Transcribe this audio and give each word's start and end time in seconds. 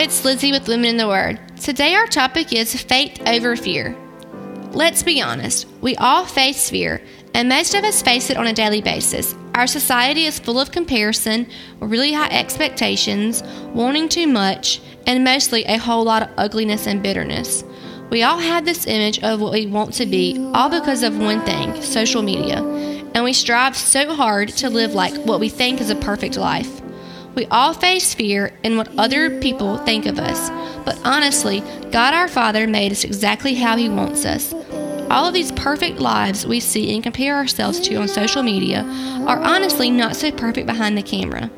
it's 0.00 0.24
Lizzie 0.24 0.50
with 0.50 0.66
Women 0.66 0.88
in 0.88 0.96
the 0.96 1.06
Word. 1.06 1.38
Today, 1.58 1.94
our 1.94 2.06
topic 2.06 2.54
is 2.54 2.74
faith 2.74 3.20
over 3.26 3.54
fear. 3.54 3.94
Let's 4.72 5.02
be 5.02 5.20
honest, 5.20 5.66
we 5.82 5.94
all 5.96 6.24
face 6.24 6.70
fear, 6.70 7.02
and 7.34 7.50
most 7.50 7.74
of 7.74 7.84
us 7.84 8.00
face 8.00 8.30
it 8.30 8.38
on 8.38 8.46
a 8.46 8.54
daily 8.54 8.80
basis. 8.80 9.34
Our 9.54 9.66
society 9.66 10.24
is 10.24 10.38
full 10.38 10.58
of 10.58 10.72
comparison, 10.72 11.46
really 11.80 12.14
high 12.14 12.30
expectations, 12.30 13.42
wanting 13.74 14.08
too 14.08 14.26
much, 14.26 14.80
and 15.06 15.22
mostly 15.22 15.64
a 15.64 15.76
whole 15.76 16.04
lot 16.04 16.22
of 16.22 16.30
ugliness 16.38 16.86
and 16.86 17.02
bitterness. 17.02 17.62
We 18.08 18.22
all 18.22 18.38
have 18.38 18.64
this 18.64 18.86
image 18.86 19.22
of 19.22 19.42
what 19.42 19.52
we 19.52 19.66
want 19.66 19.92
to 19.94 20.06
be, 20.06 20.38
all 20.54 20.70
because 20.70 21.02
of 21.02 21.18
one 21.18 21.44
thing 21.44 21.82
social 21.82 22.22
media, 22.22 22.64
and 23.14 23.22
we 23.22 23.34
strive 23.34 23.76
so 23.76 24.14
hard 24.14 24.48
to 24.48 24.70
live 24.70 24.94
like 24.94 25.14
what 25.26 25.40
we 25.40 25.50
think 25.50 25.78
is 25.78 25.90
a 25.90 25.96
perfect 25.96 26.38
life. 26.38 26.79
We 27.40 27.46
all 27.46 27.72
face 27.72 28.12
fear 28.12 28.52
in 28.62 28.76
what 28.76 28.98
other 28.98 29.40
people 29.40 29.78
think 29.78 30.04
of 30.04 30.18
us, 30.18 30.50
but 30.84 31.00
honestly, 31.06 31.60
God 31.90 32.12
our 32.12 32.28
Father 32.28 32.66
made 32.66 32.92
us 32.92 33.02
exactly 33.02 33.54
how 33.54 33.78
He 33.78 33.88
wants 33.88 34.26
us. 34.26 34.52
All 35.08 35.26
of 35.26 35.32
these 35.32 35.50
perfect 35.52 36.00
lives 36.00 36.46
we 36.46 36.60
see 36.60 36.94
and 36.94 37.02
compare 37.02 37.36
ourselves 37.36 37.80
to 37.80 37.94
on 37.94 38.08
social 38.08 38.42
media 38.42 38.82
are 39.26 39.40
honestly 39.40 39.90
not 39.90 40.16
so 40.16 40.30
perfect 40.30 40.66
behind 40.66 40.98
the 40.98 41.02
camera. 41.02 41.50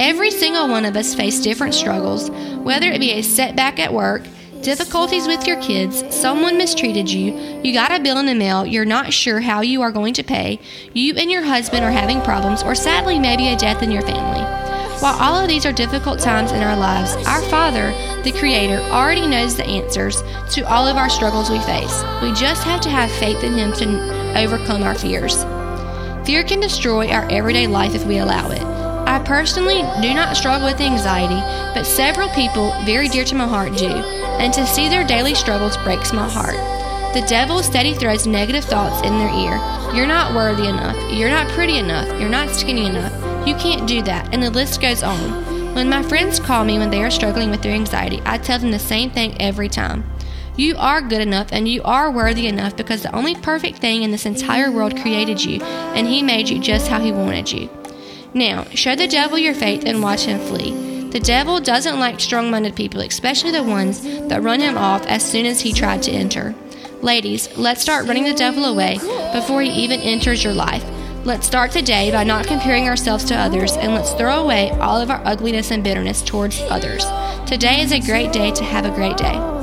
Every 0.00 0.32
single 0.32 0.66
one 0.66 0.84
of 0.84 0.96
us 0.96 1.14
face 1.14 1.38
different 1.38 1.74
struggles, 1.74 2.28
whether 2.64 2.88
it 2.88 2.98
be 2.98 3.12
a 3.12 3.22
setback 3.22 3.78
at 3.78 3.94
work, 3.94 4.24
difficulties 4.62 5.28
with 5.28 5.46
your 5.46 5.62
kids, 5.62 6.02
someone 6.12 6.58
mistreated 6.58 7.08
you, 7.08 7.60
you 7.62 7.72
got 7.72 7.92
a 7.92 8.02
bill 8.02 8.18
in 8.18 8.26
the 8.26 8.34
mail, 8.34 8.66
you're 8.66 8.84
not 8.84 9.12
sure 9.12 9.38
how 9.38 9.60
you 9.60 9.80
are 9.80 9.92
going 9.92 10.14
to 10.14 10.24
pay, 10.24 10.58
you 10.92 11.14
and 11.14 11.30
your 11.30 11.42
husband 11.42 11.84
are 11.84 11.92
having 11.92 12.20
problems, 12.22 12.64
or 12.64 12.74
sadly, 12.74 13.16
maybe 13.16 13.46
a 13.46 13.56
death 13.56 13.80
in 13.84 13.92
your 13.92 14.02
family. 14.02 14.59
While 15.00 15.18
all 15.18 15.34
of 15.34 15.48
these 15.48 15.64
are 15.64 15.72
difficult 15.72 16.18
times 16.18 16.52
in 16.52 16.62
our 16.62 16.76
lives, 16.76 17.16
our 17.26 17.40
Father, 17.48 17.90
the 18.22 18.32
Creator, 18.38 18.80
already 18.92 19.26
knows 19.26 19.56
the 19.56 19.64
answers 19.64 20.22
to 20.50 20.60
all 20.70 20.86
of 20.86 20.98
our 20.98 21.08
struggles 21.08 21.48
we 21.48 21.58
face. 21.60 22.02
We 22.20 22.34
just 22.34 22.64
have 22.64 22.82
to 22.82 22.90
have 22.90 23.10
faith 23.12 23.42
in 23.42 23.54
Him 23.54 23.72
to 23.72 24.38
overcome 24.38 24.82
our 24.82 24.94
fears. 24.94 25.42
Fear 26.26 26.44
can 26.44 26.60
destroy 26.60 27.08
our 27.08 27.26
everyday 27.30 27.66
life 27.66 27.94
if 27.94 28.04
we 28.04 28.18
allow 28.18 28.50
it. 28.50 28.60
I 28.60 29.20
personally 29.24 29.80
do 30.02 30.12
not 30.12 30.36
struggle 30.36 30.68
with 30.68 30.82
anxiety, 30.82 31.40
but 31.74 31.86
several 31.86 32.28
people 32.28 32.74
very 32.84 33.08
dear 33.08 33.24
to 33.24 33.34
my 33.34 33.48
heart 33.48 33.78
do, 33.78 33.88
and 33.88 34.52
to 34.52 34.66
see 34.66 34.90
their 34.90 35.06
daily 35.06 35.34
struggles 35.34 35.78
breaks 35.78 36.12
my 36.12 36.28
heart. 36.28 36.56
The 37.14 37.24
devil 37.26 37.62
steady 37.62 37.94
throws 37.94 38.26
negative 38.26 38.66
thoughts 38.66 39.00
in 39.06 39.16
their 39.16 39.32
ear. 39.32 39.96
You're 39.96 40.06
not 40.06 40.34
worthy 40.34 40.68
enough. 40.68 40.96
You're 41.10 41.30
not 41.30 41.48
pretty 41.48 41.78
enough. 41.78 42.06
You're 42.20 42.28
not 42.28 42.50
skinny 42.50 42.84
enough. 42.84 43.29
You 43.46 43.54
can't 43.56 43.88
do 43.88 44.02
that, 44.02 44.32
and 44.32 44.42
the 44.42 44.50
list 44.50 44.80
goes 44.80 45.02
on. 45.02 45.74
When 45.74 45.88
my 45.88 46.02
friends 46.02 46.40
call 46.40 46.64
me 46.64 46.78
when 46.78 46.90
they 46.90 47.02
are 47.02 47.10
struggling 47.10 47.50
with 47.50 47.62
their 47.62 47.74
anxiety, 47.74 48.20
I 48.24 48.38
tell 48.38 48.58
them 48.58 48.70
the 48.70 48.78
same 48.78 49.10
thing 49.10 49.40
every 49.40 49.68
time. 49.68 50.04
You 50.56 50.76
are 50.76 51.00
good 51.00 51.22
enough 51.22 51.48
and 51.52 51.66
you 51.66 51.82
are 51.84 52.10
worthy 52.10 52.46
enough 52.46 52.76
because 52.76 53.02
the 53.02 53.14
only 53.14 53.34
perfect 53.34 53.78
thing 53.78 54.02
in 54.02 54.10
this 54.10 54.26
entire 54.26 54.70
world 54.70 55.00
created 55.00 55.42
you, 55.42 55.62
and 55.62 56.06
He 56.06 56.22
made 56.22 56.48
you 56.48 56.58
just 56.58 56.88
how 56.88 57.00
He 57.00 57.12
wanted 57.12 57.50
you. 57.50 57.70
Now, 58.34 58.64
show 58.74 58.94
the 58.94 59.08
devil 59.08 59.38
your 59.38 59.54
faith 59.54 59.84
and 59.84 60.02
watch 60.02 60.24
him 60.24 60.38
flee. 60.38 61.08
The 61.10 61.18
devil 61.18 61.60
doesn't 61.60 61.98
like 61.98 62.20
strong 62.20 62.50
minded 62.50 62.76
people, 62.76 63.00
especially 63.00 63.50
the 63.50 63.64
ones 63.64 64.02
that 64.02 64.42
run 64.42 64.60
him 64.60 64.78
off 64.78 65.04
as 65.06 65.28
soon 65.28 65.46
as 65.46 65.60
he 65.60 65.72
tried 65.72 66.02
to 66.04 66.12
enter. 66.12 66.54
Ladies, 67.02 67.56
let's 67.56 67.82
start 67.82 68.06
running 68.06 68.24
the 68.24 68.34
devil 68.34 68.66
away 68.66 68.98
before 69.32 69.62
he 69.62 69.70
even 69.70 70.00
enters 70.00 70.44
your 70.44 70.52
life. 70.52 70.84
Let's 71.22 71.46
start 71.46 71.70
today 71.70 72.10
by 72.10 72.24
not 72.24 72.46
comparing 72.46 72.88
ourselves 72.88 73.24
to 73.24 73.36
others 73.36 73.76
and 73.76 73.92
let's 73.92 74.14
throw 74.14 74.42
away 74.42 74.70
all 74.70 74.98
of 74.98 75.10
our 75.10 75.20
ugliness 75.26 75.70
and 75.70 75.84
bitterness 75.84 76.22
towards 76.22 76.58
others. 76.70 77.04
Today 77.46 77.82
is 77.82 77.92
a 77.92 78.00
great 78.00 78.32
day 78.32 78.50
to 78.52 78.64
have 78.64 78.86
a 78.86 78.90
great 78.90 79.18
day. 79.18 79.59